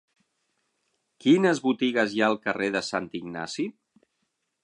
[1.25, 3.67] Quines botigues hi ha al carrer de Sant Ignasi?